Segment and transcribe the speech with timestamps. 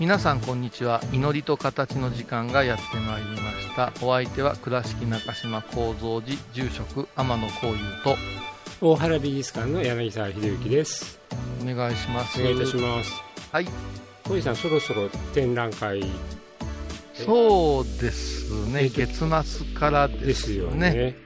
[0.00, 1.00] 皆さんこんにちは。
[1.12, 3.92] 祈りと形の時間がやってまいりました。
[4.04, 8.16] お相手は倉敷中島幸三寺住職天野幸雄と。
[8.80, 11.20] 大原美術館の柳沢秀幸です。
[11.62, 12.40] お願いします。
[12.40, 13.12] お願いいたします。
[13.52, 13.68] はい。
[14.26, 16.02] 小井さんそろそろ展覧会。
[17.14, 18.86] そうですね。
[18.86, 21.16] え月末からでですすよねよね。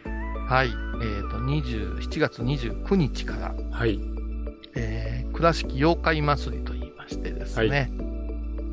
[0.47, 0.69] はい。
[0.69, 3.99] えー、と20 7月29日から、はい。
[4.75, 8.08] えー倉敷妖怪祭りと言いましてですね、はい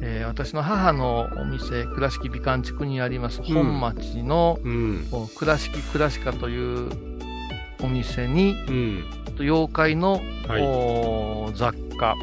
[0.07, 5.07] えー私の母のお店倉敷美観地区にあります本町の、うん。
[5.11, 6.89] お倉敷倉敷という
[7.81, 9.03] お店にうん。
[9.39, 10.61] 妖怪の、はい。
[10.61, 12.15] お雑貨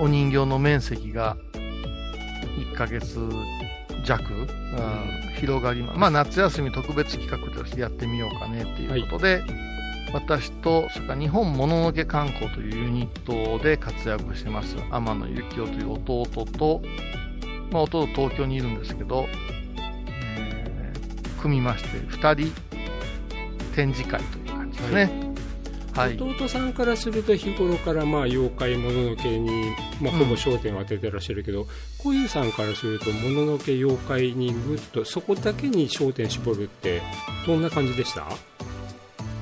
[0.00, 3.20] お人形の面積が1ヶ月
[4.04, 4.48] 弱、うん。
[5.36, 9.42] 広がりままあ夏休み特別企画としてやってみようかねっていうことで、
[10.14, 14.76] 私とそれから日本もののけ観光というユニットで活躍してます。
[14.90, 16.24] 天野幸雄という弟
[16.56, 16.82] と、
[17.72, 19.26] まあ、弟東京にいるんですけど、
[19.76, 22.54] えー組みまして2人
[23.74, 25.34] 展示会という感じですね。
[25.94, 29.50] はい、弟さんからすると日頃からまあ妖怪もののけに、
[30.00, 30.18] まあ、うん。
[30.20, 31.66] ほぼ焦点を当ててらっしゃるけど
[31.98, 37.02] 小遊さんからするともののけ妖怪にぐっとそこだけに焦点絞るって
[37.46, 38.26] どんな感じでした？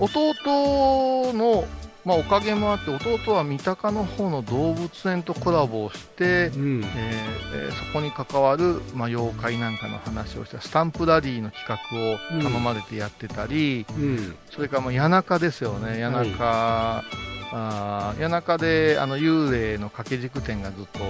[0.03, 1.65] 弟の、
[2.05, 6.83] まあ、おかげもあって弟は三鷹の方の動物園とコラボをして、うん。
[6.83, 14.35] えーえーそこに関わる、まあ、妖怪なんかの話をしたスタンプラリーの企画を頼まれてやってたり、うん。
[14.51, 16.01] それからまあ谷中ですよね。
[16.01, 17.05] 谷中、
[17.53, 21.01] あー谷中であの幽霊の掛け軸店がずっと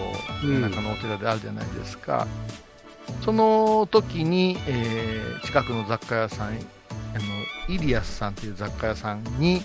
[0.44, 0.60] うん。
[0.60, 2.26] 谷中のお寺であるじゃないですか、
[3.24, 6.58] その時に、えー近くの雑貨屋さん
[7.68, 9.62] イリアスさんという雑貨屋さんに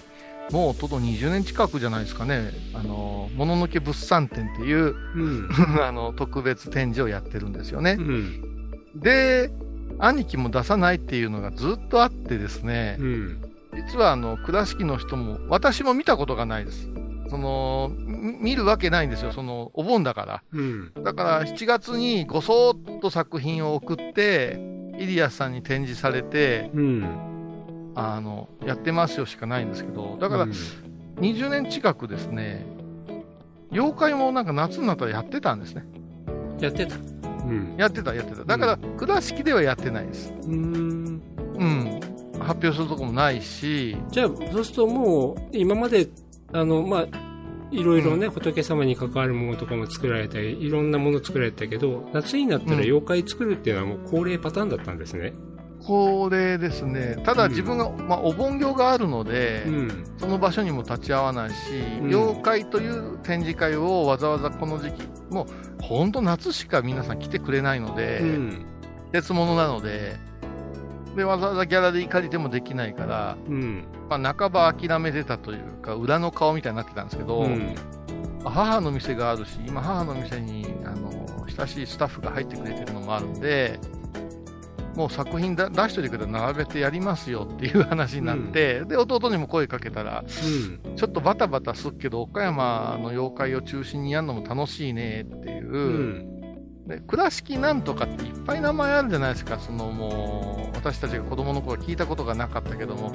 [0.52, 2.52] もうとど20年近くじゃないですかね。
[2.74, 5.50] あのもののけ物産展っていううん。
[5.84, 7.98] あの特別展示をやってるんですよね。
[8.00, 8.42] う、ん。
[8.96, 9.52] で
[10.00, 13.42] 兄貴も出さないっていうのがずっとあってですね、うん。
[13.76, 16.88] 実はあの倉敷の人も私も見たことがないです。
[17.30, 19.34] そのみ見るわけないんですよ。
[19.34, 20.44] そのお盆だから。
[20.54, 20.92] うん。
[21.04, 24.58] だから7月にごそっと作品を送って
[24.98, 27.37] イリアスさんに展示されてうん
[28.00, 30.52] あのやってますよしかないんですけどだからうん。
[31.18, 32.64] 20年近くですね
[33.72, 35.86] 妖怪もなんか夏になったらやってたんですね。
[36.60, 36.96] やってた。
[36.96, 37.00] う
[37.52, 37.76] ん。
[37.78, 38.44] やってたやってた。
[38.46, 40.34] だから倉敷ではやってないです。
[40.44, 41.22] うん。
[41.56, 42.00] うん。
[42.40, 43.98] 発表するとこもないし。
[44.10, 46.08] じゃあそうするともう今まで
[46.54, 47.08] あのまあ
[47.70, 55.34] いろいろね、仏様に関わるものとかも作られたりいろんなもの作られたけど夏になったら妖怪作るっていうのはもう恒例パターンだったんですね
[55.88, 60.04] これですねただ自分が、まあ、お盆業があるので、うん。
[60.18, 61.56] その場所にも立ち会わないし、
[62.02, 62.08] うん。
[62.08, 65.48] 妖怪という展示会をわざわざこの時期、もう
[65.82, 68.66] 本当夏しか皆さん来てくれないので、うん。
[69.14, 70.18] 別物なので
[71.16, 73.86] で、わざわざギャラリー借りてもできないから、うん。
[74.10, 77.76] まあ、半ば諦めてたというか、裏の顔みたいになってたんですけど、うん。
[78.44, 81.10] 母の店があるし、今、母の店にあの
[81.48, 83.80] 親しいスタッフが入ってくれてるのもあるんで、
[84.98, 90.24] もう作品だ出しといてくれ並べてやりますよっていう話になって、で弟にも声かけたら、
[90.96, 96.34] ちょっとバタバタすっけど、岡山の妖怪を中心にやるのも楽しいねっていう、うん。
[96.88, 103.12] で倉敷なんとかっていっぱい名前あるじゃないですか、そのもう私たちが子供の頃聞いたことがなかったけども、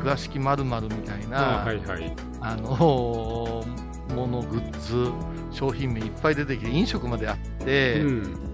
[0.00, 0.70] 倉敷まるみ
[1.06, 2.12] たいな、あはいはい。
[2.40, 3.64] あの
[4.16, 5.12] もの、グッズ、
[5.56, 8.49] 商品名いっぱい出てきて、飲食まであって、うん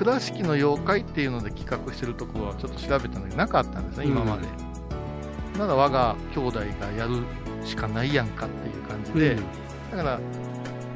[0.00, 4.48] 倉敷の妖怪っていうので企画してるところはちょっと調べたんだけど、なかったんですね、今まで。
[5.58, 6.64] なら我が兄弟が
[6.96, 7.22] やる
[7.66, 9.36] しかないやんかっていう感じで、
[9.90, 10.20] だから、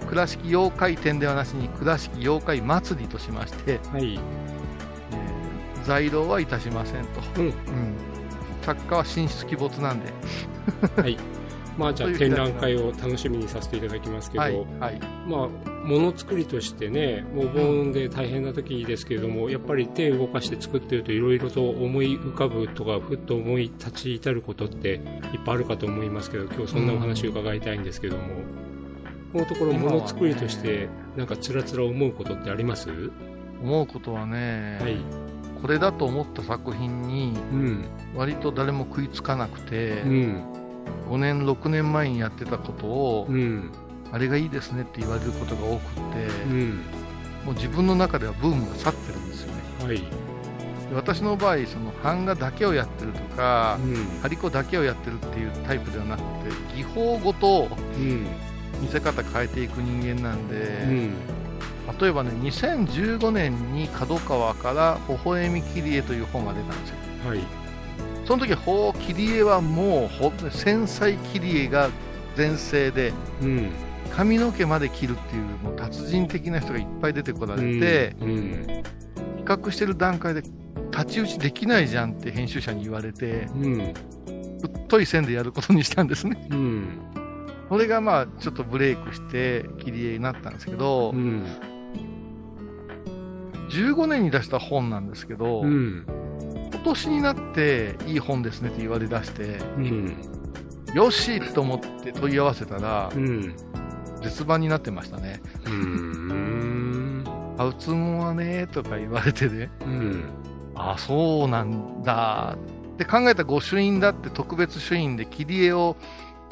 [0.09, 4.15] 倉敷妖怪展ではなしに、倉敷妖怪祭りとしまして、はい。
[4.15, 4.21] えー
[5.85, 7.21] 在廊はいたしませんと。
[7.37, 7.47] うん。
[7.49, 7.53] うん。
[8.63, 10.13] 作家は神出鬼没なんで。
[10.97, 11.19] はい。
[11.77, 15.01] まあじゃあ展覧会を楽しみにさせていただきますけど、はい、はい。
[15.27, 25.01] まあ、ものづくりとしてね、もうボーンで大変な時ですけれども、やっぱり手を動かして作ってるといろいろと思い浮かぶとか、ふっと思い立ち至ることっていっ
[25.45, 28.23] ぱいあるかと思いますけど、今日そんなお話を伺いたいんですけども、
[29.33, 32.89] このところものづくりとして、なんかつらつら思うことってあります？
[33.63, 34.97] 思うことはね、はい。
[35.61, 37.85] これだと思った作品に、うん。
[38.15, 40.45] 割と誰も食いつかなくて、うん。
[41.11, 43.71] 5年、6年前にやってたことを、うん。
[44.15, 46.01] あれがいいですねって言われることが多くて、
[46.47, 46.71] うん。
[47.45, 49.63] もう自分の中ではブームが去ってるんですよね。
[49.85, 49.97] はい。
[49.99, 53.95] で私の場合、その版画だけをやってるとか、うん。
[54.23, 56.27] 張り子だけをやってるっていうタイプではなくて、
[56.77, 58.27] 技法ごとうん。
[58.81, 60.55] 見せ方変えていく人間なんで、
[60.87, 61.15] うん。
[61.99, 66.97] 例えばね、2015年に角川から「微笑み切り絵」という本が出たんですよ。
[67.31, 67.41] はい。
[68.25, 71.91] その時ほう切り絵はもう繊細切り絵が
[72.37, 73.13] 全盛で、
[73.43, 73.71] うん。
[74.17, 78.67] 髪の毛まで切るっていうもう達人的な人がいっぱい出てこられて、うん。
[79.39, 80.43] 比較してる段階で
[80.91, 83.95] 太刀打ちできないじゃんって編集者に言われて、うん。
[84.63, 86.47] 太い線でやることにしたんですね。
[86.51, 87.01] うん。
[87.69, 91.45] それがまあちょっとブレイクして切り絵になったんですけど、うん。
[93.71, 96.07] 15年に出した本なんですけど、うん。
[96.73, 100.17] 今年になっていい本ですねって言われ出して、うん。
[100.95, 103.57] よしと思って問い合わせたら、うん。
[104.25, 105.41] 絶版になってましたね。
[105.65, 107.25] うーん。
[107.57, 110.25] ハウツモはねとか言われてね、うん。
[110.75, 112.57] あ、そうなんだ
[112.95, 115.97] って考えた御朱印だって特別朱印で切り絵を、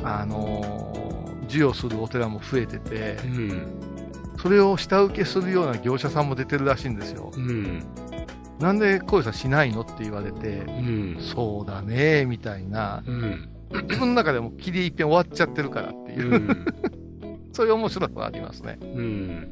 [0.05, 1.13] あのー
[1.49, 3.67] 授与するお寺も増えててう、ん。
[4.39, 7.31] それを下請けするような業者さんも出てるらしいんですよ。
[7.35, 7.83] うん。
[8.59, 11.19] なんで小遊さんしないのって言われて、うん。
[11.21, 13.49] そうだねみたいな、うん。
[13.73, 16.67] 自分の中でも切り絵一遍終わっちゃってるからっていうう、ん。
[17.53, 18.79] そういう面白さがありますね。
[18.81, 19.49] うん。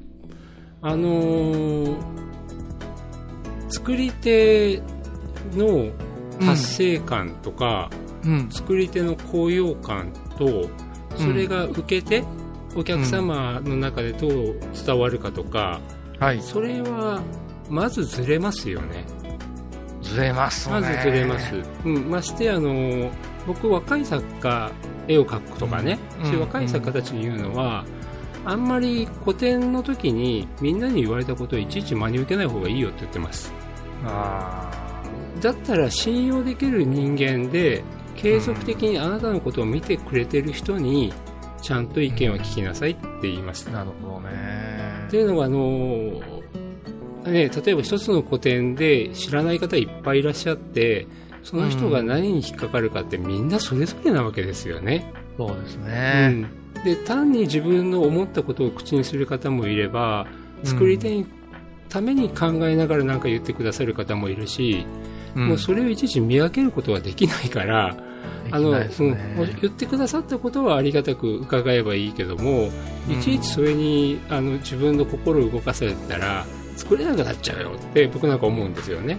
[0.83, 2.31] あのー
[3.71, 4.83] 作り手
[5.53, 5.91] の
[6.41, 7.89] 達成感とか、
[8.25, 8.51] うん。
[8.51, 10.69] 作り手の高揚感と、
[11.17, 12.25] それが受けて、
[12.77, 15.81] お客様の中でどう伝わるかとか、
[16.19, 16.43] はい。
[16.43, 17.23] それは、
[17.69, 19.05] まずずれますよね。
[20.03, 20.81] ずれますね。
[20.81, 21.55] まずずれます。
[21.85, 23.11] うん、ましてあの、
[23.47, 24.71] 僕若い作家、
[25.11, 27.85] 絵を描くとかね、うんそういう若い作家たちに言うのは、
[28.45, 33.53] あんまり古典の時にみんなに言われたことをいちいち真に受けない方がいいよって言ってます。
[34.05, 34.71] あ
[35.41, 37.83] だったら信用できる人間で、
[38.17, 41.13] 継続的にあなたのことを見てくれてる人に、
[41.63, 43.73] ちゃんと意見を聞きなさいって言いますー。
[43.73, 44.31] なるほどね。
[45.09, 46.21] っていうのが、あの
[47.25, 51.07] ね、例えば一つの古典で知らない方いっぱいいらっしゃって、
[51.43, 55.13] その人が何に引っかかるかってみんなそれぞれなわけですよね。
[55.37, 56.29] そうですうね。
[56.29, 56.47] ん。
[56.85, 60.27] で、単に自分の思ったことを口にする方もいれば、
[60.65, 61.27] 作り手に
[61.89, 64.87] ために考えながら何か言ってくださる方もいるし、
[65.35, 67.97] うんもうそれをいちいち見分けることはできないから、
[68.51, 69.17] あの、ねうん、
[69.61, 72.71] 言ってくださったことはありがたく伺えばいいけども、
[73.09, 76.45] いちいちそれにあの自分の心を動かされたら
[76.77, 79.19] 作れなくなっちゃうよって僕なんか思うんですよね。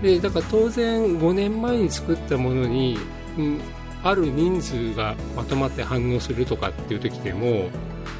[0.00, 2.98] んで、だから当然5年前に作ったものに、
[3.36, 3.60] うん、
[4.02, 7.68] ある人数がまとまって反応するとかっていう時でも、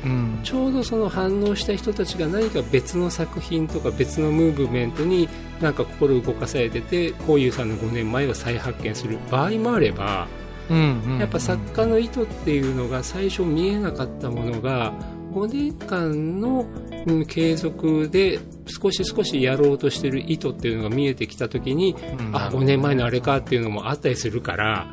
[0.05, 0.41] うん。
[0.43, 5.29] ちょうどその反応した人たちが何か別の作品とか別のムーブメントに
[5.61, 9.19] なんか心を動かされてて、こういうさんの5年前を再発見する。
[9.31, 10.27] 場合もあれば、
[10.71, 14.93] うんうんやっぱ作家の意図っていうのが最初見えなかったものが
[15.33, 16.67] 5年間の、
[17.07, 22.37] うん継続で少し少しやろうとしてる意図っていうのが見えてきた時に、うん。
[22.37, 24.87] あ5年前のあれかっていうのもあったりするから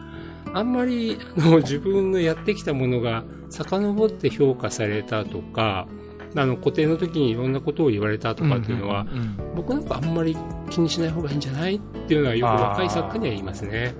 [0.53, 5.87] あんまりあの自分のやってきたものが遡って評価されたとか
[6.35, 10.35] あの固定の時にいろんなことを言われたとかっていうのは、んんうん僕なんかあんまり
[10.69, 13.95] 気にしない方がいいんじゃないっていうのはよく若い作家には言いますね。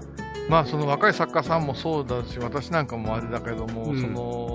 [0.49, 4.01] まあその若い作家さんもそうだし私なんかもあれだけども、うん。
[4.01, 4.54] その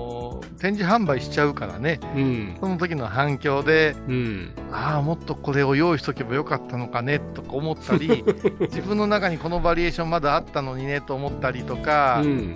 [0.61, 2.57] 展示販売しちゃうからねうん。
[2.59, 4.53] その時の反響でうん。
[4.71, 8.23] ああもっとこれを用意しとけばよかったのかねとか思ったり
[8.61, 12.55] 自分の中にこのバリエーションまだあったのにねと思ったりとか、うん。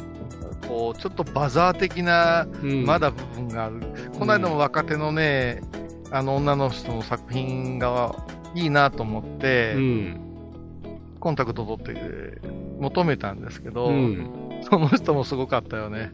[0.67, 3.81] こうちょっとバザー的なうんまだ部分がある、
[4.17, 5.61] この間も若手のね
[6.11, 8.15] あの女の人の作品が
[8.53, 10.19] いいなと思って、うん。
[11.19, 12.41] コンタクト取って
[12.79, 14.29] 求めたんですけど、うん。
[14.69, 16.11] その人もすごかったよね。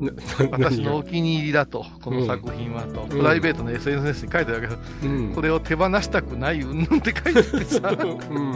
[0.00, 0.12] な
[0.50, 5.34] 私のお気に入りだと、この作品はと、んプライベートの SNS に書いてあるけど、うん。
[5.34, 8.52] これを手放したくないうんぬんって書いててさ、 うん。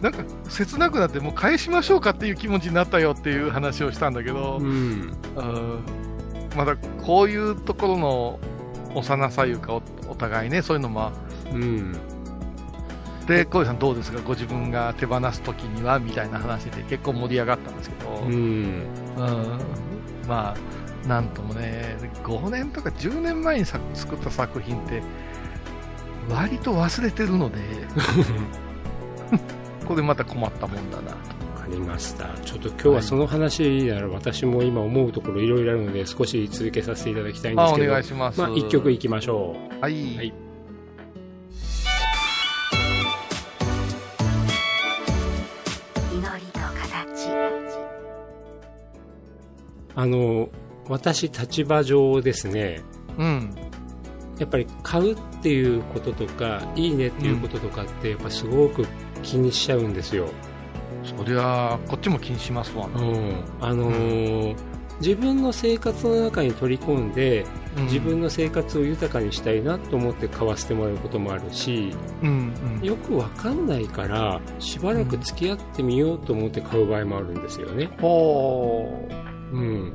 [0.00, 4.66] なんか切なくなって、もう返しましょうかっていう気持ちになったよっていう話をしたんだけど、うん。
[4.66, 5.78] うん
[6.56, 8.40] まだこういうところの
[8.94, 11.12] 幼さいうかお、お互いね、そういうのも、
[11.52, 11.96] うん。
[13.26, 18.82] で、小井さんどうですか、ご自分が手放すときにはみたいな話で結構盛り上がったんですけど、ううんん。
[20.26, 20.54] ま
[21.04, 25.02] あ、なんともね、5年とか10年前にさ作った作品って、
[26.28, 27.58] 割と忘れてるので、
[29.86, 31.08] これまた困ったもんだなと。
[31.12, 32.28] わかりました。
[32.44, 37.92] ちょっと今日はその話なら私も今思うところいろいろあるので少し続けさせていただきたいんですけど。
[37.92, 38.40] 願いします。
[38.40, 39.80] まあ一曲いきましょう。
[39.80, 40.16] はい。
[40.16, 40.41] はい
[49.94, 50.48] あの、
[50.88, 52.80] 私立場上ですね、
[53.18, 53.54] うん。
[54.38, 58.86] やっぱり買うっていうこととか、いいねっていうこととかってやっぱすごく
[59.22, 60.28] 気にしちゃうんですよ。
[61.04, 63.00] そりゃ、こっちも気にしますわな。
[63.00, 63.34] うん。
[63.60, 64.56] あのー
[65.00, 67.44] 自分の生活の中に取り込んで、
[67.76, 71.90] うん自分の生活を豊かにしたいなと思って買わせてもらうこともあるし、
[72.22, 72.86] うんうん。
[72.86, 77.88] よくわかんないから、しばらく付き合ってみようと思って買う場合もあるんですよね。
[77.98, 79.08] ほ
[79.52, 79.92] うん。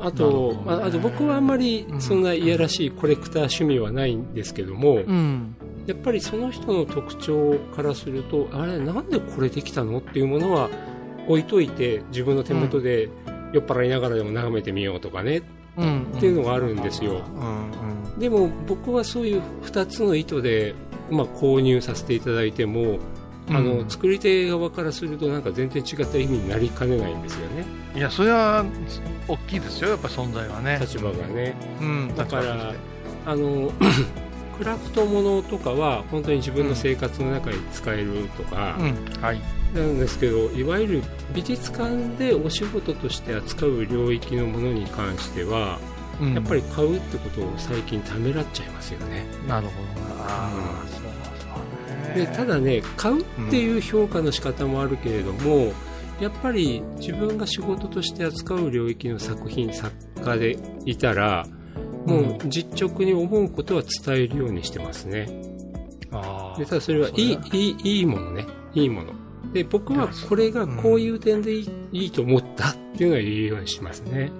[0.00, 4.98] あと、ねまあ、あと僕はあんまりうんそんないやらしいコレクター趣味はないんですけども、う。
[5.00, 5.56] うん。
[5.86, 10.70] やっぱりその人の特徴からすると、あれ、なんでこれできたのっていうものは
[11.28, 13.08] 置いといて、自分の手元で
[13.52, 15.42] 酔っ払いながらでも眺めてみようとかね、
[15.76, 16.02] うん。
[16.16, 17.22] っていうのがあるんですよ。
[17.36, 18.18] うんうん。
[18.18, 20.74] でも僕はそういう2つの意図で、
[21.10, 22.98] まあ、購入させていただいても、
[23.48, 27.64] あのうん作り手側からするとなんか全然違った意味になりかねないんですよね。
[27.94, 28.64] いや、それは、
[29.28, 30.78] 大きいですよ、やっぱ存在はね。
[30.80, 31.54] 立場がね。
[31.80, 32.74] うん、だから
[33.26, 33.70] あの
[34.58, 38.76] クラフトものとかは本当に自分の生活の中に使えるとか。
[38.78, 39.40] うん、はい。
[39.74, 41.02] なんですけど、いわゆる
[41.34, 45.78] 美術館でお仕事として扱う領域のものに関しては、
[46.20, 46.34] うん。
[46.34, 49.26] やっぱり買うってことを最近ためらっちゃいますよね。
[49.48, 49.94] なるほどう
[50.88, 51.03] そうね。
[52.14, 55.72] でただね買うっていう評価の仕方もあるけれども、
[56.20, 59.92] やっぱり自分が仕事として扱う領域の作品作
[60.24, 61.46] 家でいたら
[62.06, 65.28] もう実直に思うことは伝えるようにしてますね。
[66.12, 68.46] ああでただそれはいいいいいいものね。
[68.74, 69.12] いいもの。
[69.52, 71.60] で僕はこれがこういう点でい
[71.92, 74.30] い,、いいと思ったっていうのは言うようにしますね。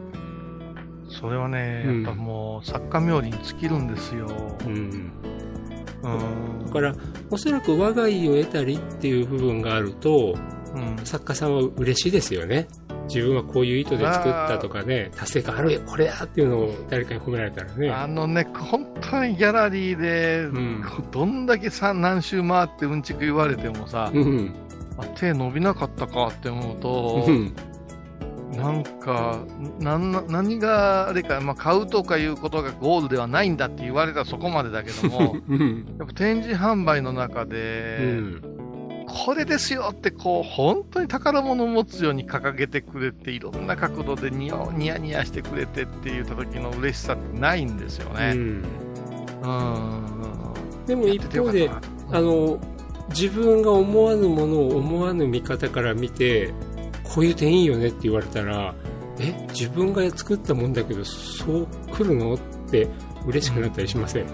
[1.09, 2.03] それはね、うん。
[2.03, 4.27] やっぱもう、作家冥利に尽きるんですよ。
[4.67, 5.13] うんうん。
[6.67, 6.95] だから
[7.31, 10.35] おそらく我が意を得たりっていう部分があると
[10.75, 11.05] うん。
[11.05, 12.67] 作家さんは嬉しいですよね。
[13.09, 17.91] 自分はこういう意図で作ったとかね達成感あるよこれだっていうのを誰かに褒められたらね。
[17.91, 20.83] あのね、本当にギャラリーで、ん。
[21.11, 24.55] どんだけさ何周回ってうんちく言われてもさ、うん。
[24.99, 27.55] あ手伸びなかったかって思うとう、ん
[28.57, 29.39] なんか、
[29.81, 35.85] なんな何があれか、まあ、買うとかいうことがゴールではないんだって言われたらそこまでだけども、 うん。
[35.99, 38.43] やっぱ展示販売の中うで、ん。
[39.07, 48.33] これですよってこう、本当に宝物を持つように掲げてくれて、いろんな角度でニヤニヤニヤしてくれてって言った時の嬉しさってないんですよね。
[48.35, 48.65] うん。
[49.43, 50.25] うん。
[50.87, 51.71] でも一方で
[52.11, 52.59] あの
[53.11, 56.53] 自分が思わぬものを思わぬ見方から見て
[57.15, 58.75] こういう点いいよねって言われたら
[59.21, 62.35] え自分が作ったもんだけどそう来るの？
[62.35, 62.39] っ
[62.71, 62.89] て
[63.27, 64.27] 嬉しくなったりしません、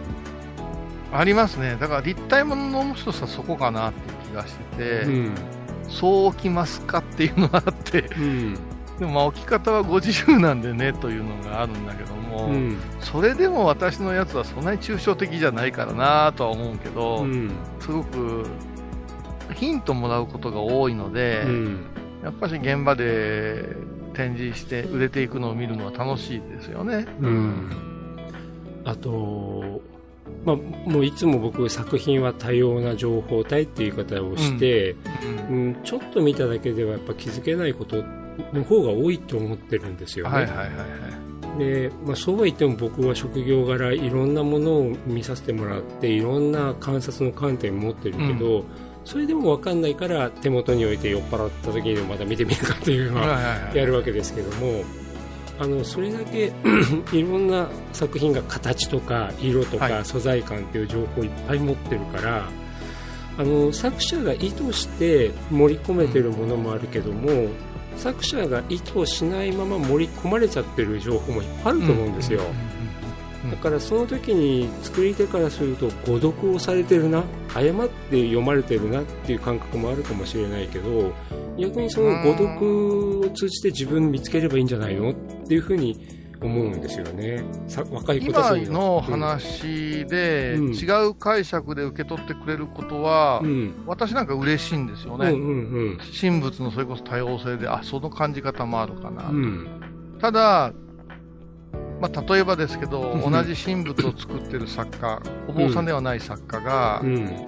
[1.13, 1.77] ありますね。
[1.79, 5.35] だから立体物の面白さそこかなっていう気がしてて、うん。
[5.89, 8.55] そう置きますかっていうのがあって、うん。
[8.99, 12.79] でもまあ置き方はご自由なんでねというのがあるんだけども、うん。
[13.01, 17.51] それでも私のやつはそんなに抽象的じゃないからなとは思うけど、うん。
[17.81, 18.47] すごく
[19.55, 21.87] ヒントもらうことが多いので、うん
[22.23, 23.77] やっぱり現場で
[24.15, 27.07] 展示して売れていくのを見るのは楽しいですよね。
[27.21, 27.71] うん
[28.85, 29.83] あと、
[30.45, 34.97] まあ、もういつも僕作品は多様な情報体っていう言い方をして、
[35.49, 38.05] うんうんちょっと見ただけではやっぱ気づけないこと
[38.53, 40.35] の方が多いと思ってるんですよね。
[40.35, 40.73] はいはいはいは
[41.57, 41.59] い。
[41.59, 48.65] でまあ、そうは言っても僕は職業柄いろんなものを見させてもらっていろんな観察の観点持ってるけど、
[49.05, 54.85] それでも分かんないから手元に置いて酔っ払った時にまた見てみるかっていうのはやるわけですけども
[55.59, 56.53] あのそれだけ
[57.13, 59.93] いろんな作品が形とか色とはい。
[59.93, 62.49] か素材感っていう情報をいっぱい持ってるから、
[63.37, 67.49] あの作者が意図して盛り込めてるものもあるけども、
[67.99, 72.41] 作者が意図しないまま盛り込まれちゃってる情報もいっぱいあると思うんですよ。
[73.49, 81.13] だからその時に作り手からすると誤読をされてるな誤って読まれてるなっていう感覚もあるかもしれないけど
[81.59, 85.15] 逆にその誤読を通じて自分見つければいいんじゃないのっ
[85.47, 87.45] ていうふうに思うんですよね。
[87.69, 90.73] さ若い子たち今の話で、うん。
[90.73, 93.51] 違う解釈で受け取ってくれることは、うん。
[93.51, 95.31] うん私なんか嬉しいんですよね。
[95.31, 99.29] うんうん神仏のそれこそ多様性で、あ、その感じ方もあるかな。
[99.29, 100.19] うんうん。
[100.21, 100.73] ただ、
[102.01, 103.33] まあ、例えばですけど、うん。
[103.33, 107.47] 同じ神仏を作ってる作家、お坊さんではない作家が、うん。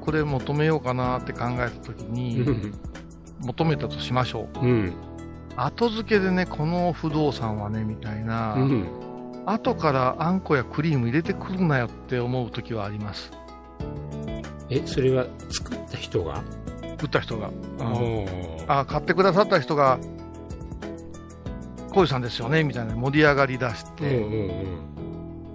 [0.00, 2.74] これ求めようかなって考えたときうに、ん。
[3.40, 4.58] 求めたとしましょう。
[4.60, 4.92] うん。
[5.56, 8.86] 後付けでね、この不動産はね、みたいな、うん。
[9.46, 13.30] 後からあんこやクリーム入れてくるなよって思うときはあります。
[14.70, 16.42] えそれは作った人が？
[17.02, 17.50] 売った人が。
[17.78, 18.64] あー。
[18.66, 19.98] あ、買ってくださった人が、
[21.94, 24.50] こういうさんですよね、みたいな盛り上がり出しうんて、いうん。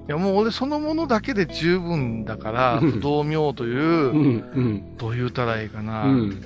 [0.07, 2.91] やもう俺そのものだけで十分だから、うん。
[2.91, 4.15] 不動明という、うん
[4.55, 4.97] うん。
[4.97, 6.41] どう言うたらいいかな、うん。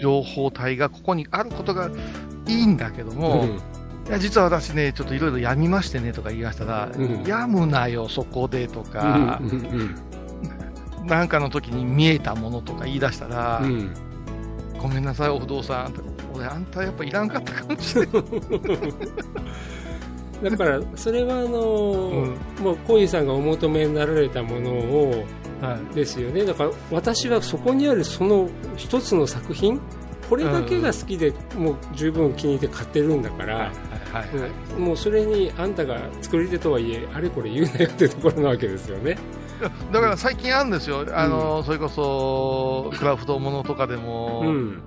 [0.00, 1.88] 情報体がここにあることが
[2.48, 3.48] いいんだけども、うん。
[4.08, 7.22] いや実は私ね、ちょっといろいろやみましてねとか言いましたら、うん。
[7.22, 9.94] やむなよ、そこでとか、うんうん
[11.06, 13.72] なんかの時に見えたものとか言い出したら、うん。
[13.72, 13.94] うん
[14.80, 15.92] ごめんなさい、お不動産、
[16.34, 18.22] 俺、あんたやっぱいらんかったかもしれない。
[20.50, 25.24] だからそれはあのーもう小井さんがお求めになられたものを
[25.60, 25.94] はい。
[25.94, 26.44] ですよね。
[26.44, 29.80] だから私はそこにあるその一つの作品
[30.28, 33.70] これだけが好きでもう十分気に入って買ってるんだから、
[34.78, 39.18] もうそれにあんたが作り手とはいえあれこれ言うなよってところなわけですよね。
[39.92, 44.82] だから最近あるんですよ、あのそれこそクラフトものとかでも、うん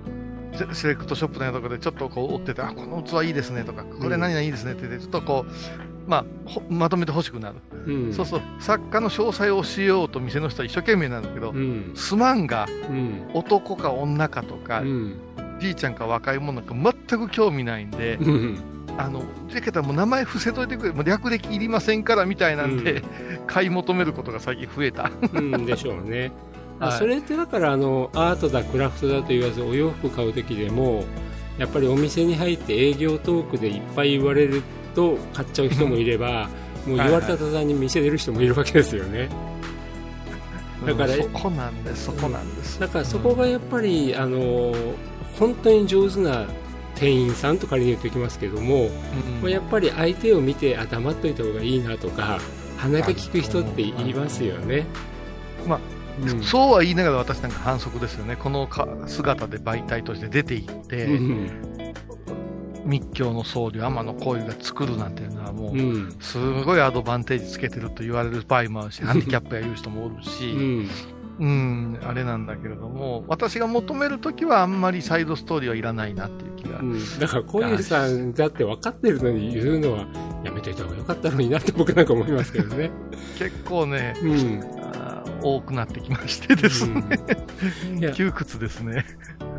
[0.56, 8.12] セセレクトショップのとこでちょっとこう追ってて、あこの器いいですねとか、これ何々いいですねって言って、ちょっとこう、まあ、ほまとめて欲しくなる、うん。
[8.12, 11.92] そうそう、作家の詳細を教えようと店の人は一生懸命なんだけど、うん。
[11.94, 13.28] すまんがうん。
[13.34, 15.16] 男か女かとか、うん。
[15.60, 18.58] じいちゃんか若い者か全く興味ないんで、うん。
[18.98, 23.02] あの、じゃけたらもう名前伏せといてくれ、もう略歴いりませんからみたいなんで、
[23.46, 25.10] 買い求めることが最近増えた。
[25.34, 25.66] うん。
[25.66, 26.32] でしょうね。
[26.80, 31.04] あはいそれってだからあのアートだクラフトだと言わずお洋服買う時でも
[31.58, 34.62] やっぱりお店に入って営業トークでいっぱい言われる
[34.94, 36.48] と買っちゃう人もいれば
[36.86, 39.28] もう言われた途端に店出る人もいるわけですよね。
[40.86, 42.78] だからうんそこなんです、そこなんです。
[42.78, 44.74] だからそこがやっぱり、あの
[45.38, 46.46] 本当に上手な
[46.94, 48.90] 店員さんと仮に言っておきますけども、うん
[49.42, 52.38] まあやっぱり相手を見てあ黙っといた方がいいなとか
[52.76, 54.86] 鼻が利く人って言いますよね。
[55.66, 55.80] まあ
[56.20, 58.36] うんそうは言いながら私なんか反則ですよね。
[58.36, 61.76] このか姿で媒体として出ていって、うん
[62.86, 70.88] 密教の僧侶、天野幸雄が作るなんていうのはもう、うんすごいアドバンテージつけてると言われる場合もあるし、 ハンディキャップや言う人もおるうし、ん
[71.38, 76.78] うん、あれなんだけれども、私が求めるときはあんまりサイドストーリーはいらないなっていう気が。
[76.78, 80.06] うんだから小遊さんだって分かってるのに言うのは
[80.44, 82.90] やめといた方がよかったのになって僕なんか思いますけどね。
[83.36, 84.76] 結構ね、うん
[85.54, 87.04] 多くなってきましてですね、
[87.98, 88.12] いや。
[88.12, 89.04] 窮屈ですね。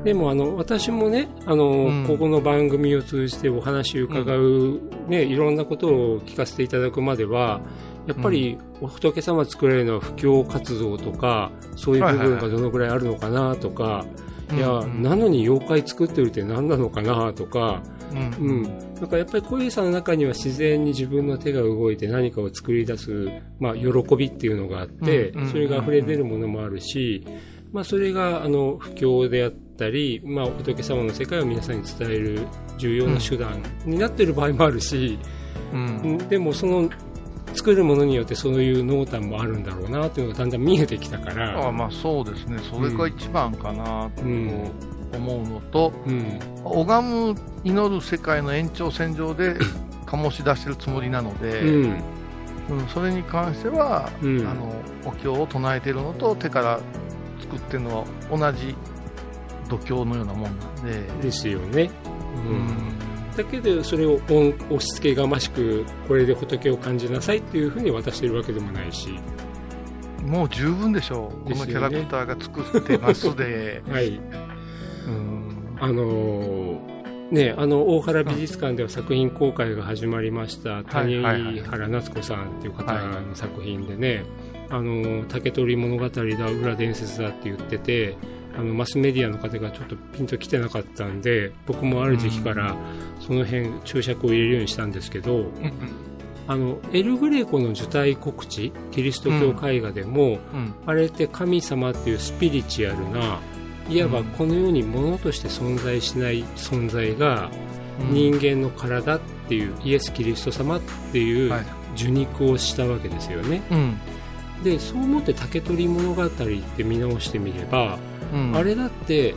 [0.04, 2.06] でもあの私もねあの、うん。
[2.08, 7.62] ここの番組を通じてお話を伺う、ね、いろんなことを聞かせていただくまでは
[8.08, 17.82] やっぱりお仏様作られるのは布教活動とかそういう部分がどのぐらいあるのかなとか、いや、うんなのに妖怪作ってるって何なのかなとか、
[18.12, 18.20] うん。
[18.20, 23.30] うん、だからやっぱり小遊さんの中には自然に自分の手が動いて何かを作り出す、
[23.60, 27.26] まあ、喜びっていうのがあって、うんうんそれが溢れ出るものもあるし、
[27.72, 35.18] まあ、それがあの布教であったり、まあ、仏様の世界を皆さんに伝える重要な手段になっている場合もあるし、
[35.74, 35.98] うん。
[35.98, 36.18] うん。
[36.30, 36.90] でもその
[37.58, 44.72] 作るものによってそういう濃淡もあるんだろうなっていうのがだんだん見えてきたから、あまあそうですね、それが一番かなとうん。
[45.14, 46.40] 思うのと、うん。
[46.64, 49.56] 拝む、祈る世界の延長線上で
[50.06, 52.02] 醸し出してるつもりなので、うん。
[52.70, 52.88] うん。
[52.88, 54.48] それに関しては、うん。
[54.48, 54.72] あの
[55.06, 56.80] お経を唱えているのと手から
[57.40, 58.76] 作ってるのは同じ
[59.70, 60.44] 度胸のようなもん。
[60.44, 60.86] なん。
[60.86, 61.90] で、ですよね。
[62.46, 63.07] ううん
[63.38, 69.20] だけどそれを押押し付けがましくこれで仏を感じなさいっていうふうに渡してるわけでもないし、
[70.26, 74.20] もう十分でしょう、このキャラクターが作ってますで、 はい、
[75.08, 75.78] うん。
[75.80, 76.98] あのー
[77.32, 84.24] ね、あの大原美術館では作品公開が始まりました、谷はいはい原夏子さんっていう方の作品でね、
[84.70, 88.16] あの竹取物語だ裏伝説だって言ってて
[88.58, 92.76] あのマスメディアの方がちょっとピンときてなかったんで僕もある時期から
[93.20, 95.52] その辺注釈を入れるようにしたんですけど、
[96.48, 100.74] あのエル・グレコの受胎告知キリスト教絵画でも、うん。
[100.86, 103.40] あれって神様っていうスピリチュアルな
[103.90, 107.52] いわばこの世に物として存在しない存在が
[108.12, 111.66] 人間の体っていうイエス・キリスト様っていうはい。
[111.98, 113.60] 受肉をしたわけですよね。
[114.58, 114.64] うん。
[114.64, 117.98] でそう思って竹取物語って見直してみれば、
[118.34, 118.56] うん。
[118.56, 119.36] あれだって、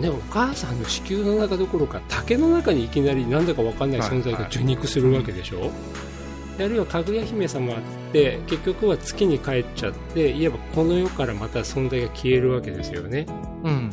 [0.00, 5.70] ね、お母さんの子宮の中どころか竹の中にいきなりなんだか分かんない存在が受肉するわけでしょ、
[6.56, 7.76] であるいはかぐや姫様っ
[8.12, 13.26] て結局は月に帰っちゃっていわばこの世からまた存在が消えるわけですよね
[13.64, 13.90] うん。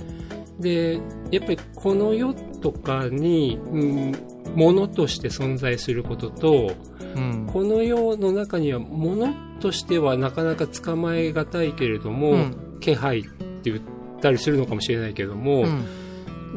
[0.59, 0.99] で
[1.31, 4.15] やっぱりこの世とかに、うん、
[4.55, 6.73] 物として存在することと
[7.15, 7.47] うん。
[7.51, 13.81] この世の中には物としてはなかなか捕まえがたいけれども、うん気配って言っ
[14.21, 15.85] たりするのかもしれないけども、うん。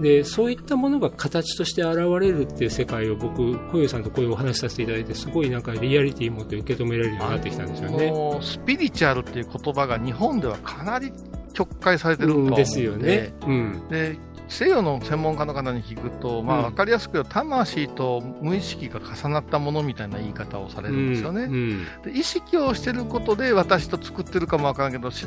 [0.01, 8.38] でそういったものが形として現れるっていう世界を僕小遊さんとこういうお話しさせていただいてすごいなんかリアリティ持って受け止められるようになってきたんですよね。
[8.41, 11.12] スピリチュアルっていう言葉が日本ではかなり
[11.53, 13.35] 曲解されてるんでですよね。
[13.47, 14.17] うんで
[14.53, 16.65] 西洋の専門家の方に聞くと、まあ、うん。
[16.67, 21.45] 分かりやすく魂と無意識が重なったものみたいな言い方をされるんですよね。
[21.45, 25.27] うんで意識をしてることで私と作ってるかもわからんけどし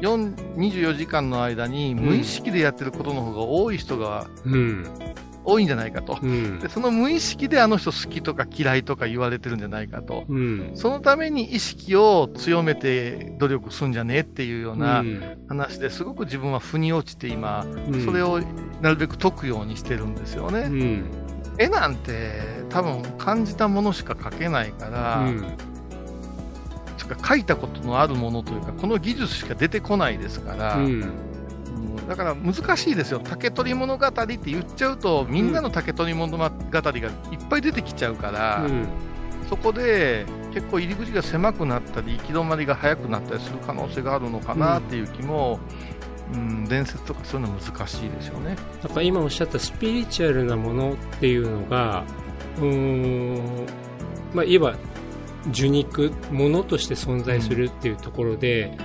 [0.00, 4.86] 4 24時間の間に無意識でやってることの方が多い人がうん
[5.44, 6.18] 多いんじゃないかと。
[6.22, 6.60] うん。
[6.60, 10.24] でその無意識であの人好きとか嫌いとか言われてるんじゃないかと。
[10.28, 10.70] うん。
[10.74, 15.22] そのために意識を強めて努力するんじゃねえっていうようなうん。
[15.48, 18.04] 話ですごく自分は腑に落ちて今、うん。
[18.04, 18.40] それを
[18.80, 20.60] なるべく解くようにしてるんですよね。
[20.60, 21.04] うん。
[21.58, 25.22] 絵なんて多分感じたものしか描けないから、
[26.96, 30.78] つうか描いたことのあるものというかこの技術しか出てこないですから、
[32.08, 38.86] だから難しいですよ竹取物語って言っちゃうとみんなの竹取物語がいっぱい出てきちゃうから、うん
[39.48, 45.60] そこで結構入り口が狭くなったり行き止まりが早くなったりする可能性があるのかなっていう気も、
[46.32, 48.56] うん伝説とかそういうのは難しいですよね。
[48.82, 52.04] だから今おっしゃったスピリチュアルなものっていうのが
[52.56, 53.66] うーん
[54.32, 54.74] まあ言えば
[55.50, 58.78] 受肉物として存在するっていうところで、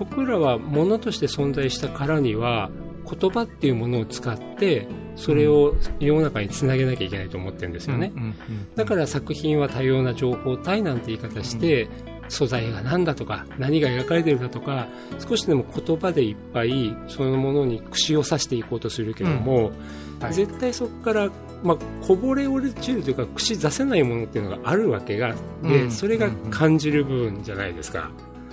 [0.00, 2.70] 僕らは物として存在したからには
[3.08, 8.34] 言葉っていうものを使ってそれを世の中につなげなきゃいけないと思ってるんですよね、うんうん
[8.74, 11.88] だから作品は多様な情報体なんて言い方して、
[12.30, 19.72] 素材が何だとか何が描かれてるかとか少しでも言葉でいっぱいそのものに串を刺していこうとするけども、
[20.20, 20.34] はい。
[20.34, 21.30] 絶対そこから、
[21.62, 25.90] まあ、こぼれ落ちるというか串出せないものっていうのがあるわけがで、うん。
[25.90, 28.10] それが感じる部分じゃないですか。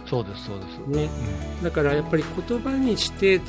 [0.10, 0.78] そうですそうです。
[0.88, 1.10] ね、
[1.62, 3.42] だからやっぱり言葉にして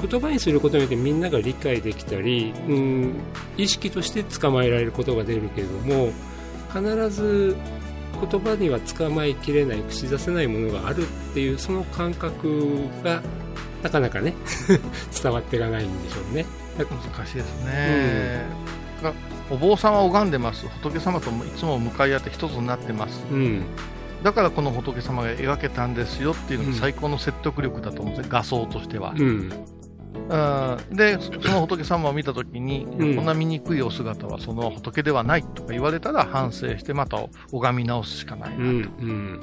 [0.00, 3.14] 言葉にすることによってみんなが理解できたり、うん、
[3.56, 6.12] 意識として捕まえられることが出るけれども
[6.72, 7.56] 必ず
[8.28, 13.22] 言葉には捕まえきれない口出せないものがあるっていうその感覚が
[13.82, 14.34] なかなかね
[15.22, 16.44] 伝わっていかないんでしょうね。
[16.78, 18.46] だ難しいですね、
[19.02, 19.12] が
[19.50, 20.66] お坊さんは拝んでます。
[20.82, 23.22] 仏様ともいつも向かい合って一つになってます。
[23.30, 23.62] うん
[24.22, 26.72] だからこの仏様が描けたんですよっていうのうん。
[26.72, 29.22] が最高の説得力だと思うんですよ、画像としては、うん。
[29.22, 33.16] うんでその仏様を見たときに、うん。
[33.16, 37.18] こんな醜いお姿はその仏ではないとか言われたら反省してまた
[37.52, 39.40] 拝み直すしかないなと、うんうん。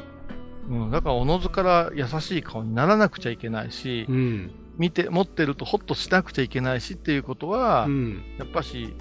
[0.69, 4.51] うんだからおのずから優しい顔にならなくちゃいけないし、うん。
[4.77, 8.23] 見て持ってるとホッとしなくちゃいけないしっていうことは、うん。
[8.37, 8.93] やっぱし、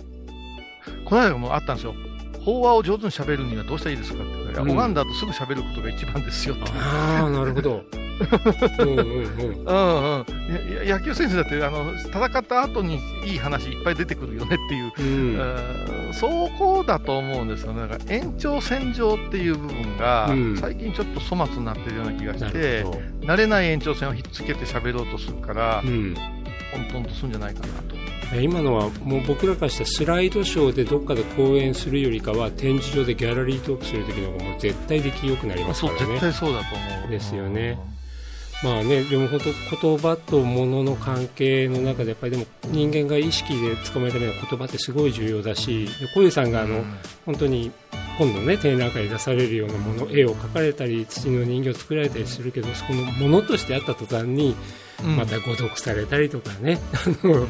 [1.05, 1.95] この間もあったんですよ。
[2.45, 4.71] 法話を上手に喋るにはどうしたらいいですかってうん。
[4.71, 6.55] 拝んだ後すぐ喋ることが一番ですよ。
[6.55, 6.65] って。
[6.77, 7.85] ああなるほど。
[8.81, 9.07] うんうんうん。
[9.67, 10.27] うんうん。
[10.89, 15.39] 野球選手だって、あの、戦った後にいい話いっぱい出てくるよねっていう、うん。
[16.07, 16.15] うん。
[16.15, 16.27] そ
[16.59, 17.83] こだと思うんですよね。
[17.83, 22.85] だから延長線上っていう部分がうん、最近ちょっと粗末になってるような気がなして
[23.23, 26.15] 慣れない延長線をひっつけて喋ろうとするからう、ん
[26.77, 27.97] 混沌とするんじゃないかなと。
[28.41, 37.11] 今のはもう僕らからしたらスライドショーでどっかで講演するよりかは展示場でギャラリートークする時の方がもう絶対出来良くなりますからね絶対そうだと思う。
[37.11, 37.79] ですよね
[38.65, 46.85] まあねでも本当言葉と物の関係の中でやっぱりでも人間が意識で捕まえるための言葉ってすごい重要だしで小遊さんがあの、うん
[47.27, 47.73] 本当に
[48.19, 54.55] 今度ね展覧会に出されるようなもの絵を描かれたり土の人形を作られたりするけどそこのものとしてあった途端に
[55.05, 56.79] うんまた誤読されたりとかね、
[57.23, 57.47] あの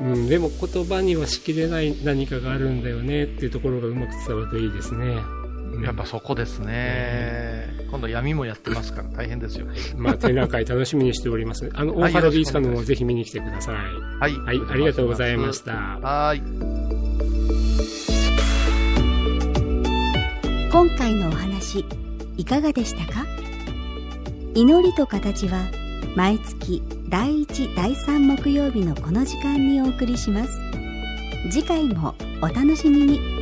[0.00, 5.16] うん、でも言葉にはしきれない何かがあるんだよねっていうところがうまく伝わるといいですね。
[5.84, 7.68] やっぱそこですね。
[7.90, 9.66] 今度闇もやってますから大変ですよ。
[9.96, 11.70] まあ、展覧会楽しみにしております。
[11.74, 13.74] あの、はい大原美術館のもぜひ見に来てください。
[13.76, 14.38] はい。
[14.38, 15.72] はい、ありがとうございました。
[15.72, 16.97] はい。
[20.70, 21.82] 今回のお話
[22.36, 23.26] いかがでしたか？
[24.54, 25.64] 祈りと形は
[26.14, 30.50] 毎月第1第3木曜日のこの時間にお送りします。
[31.50, 33.37] 次回もお楽しみに。